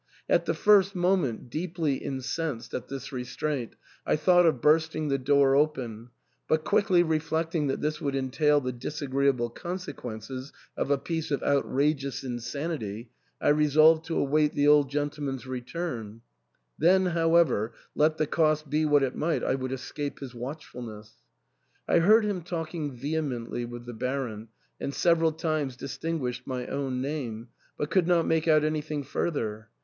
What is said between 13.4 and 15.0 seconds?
resolved to await the old